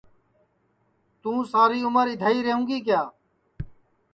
[1.21, 3.01] توں ساری عمر اِدھائی رئوں گی کیا